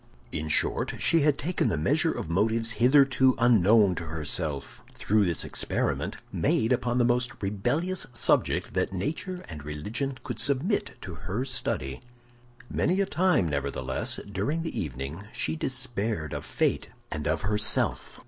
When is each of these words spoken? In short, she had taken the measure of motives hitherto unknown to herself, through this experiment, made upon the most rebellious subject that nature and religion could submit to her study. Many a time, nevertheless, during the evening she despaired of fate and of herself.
In 0.31 0.47
short, 0.49 0.95
she 0.97 1.19
had 1.21 1.37
taken 1.37 1.67
the 1.69 1.77
measure 1.77 2.11
of 2.11 2.27
motives 2.27 2.71
hitherto 2.71 3.35
unknown 3.37 3.93
to 3.93 4.05
herself, 4.05 4.83
through 4.95 5.25
this 5.25 5.43
experiment, 5.45 6.17
made 6.31 6.71
upon 6.73 6.97
the 6.97 7.05
most 7.05 7.39
rebellious 7.39 8.07
subject 8.11 8.73
that 8.73 8.91
nature 8.93 9.43
and 9.47 9.63
religion 9.63 10.17
could 10.23 10.39
submit 10.39 10.93
to 11.01 11.13
her 11.13 11.45
study. 11.45 12.01
Many 12.67 12.99
a 12.99 13.05
time, 13.05 13.47
nevertheless, 13.47 14.19
during 14.31 14.63
the 14.63 14.75
evening 14.81 15.25
she 15.33 15.55
despaired 15.55 16.33
of 16.33 16.45
fate 16.45 16.89
and 17.11 17.27
of 17.27 17.43
herself. 17.43 18.19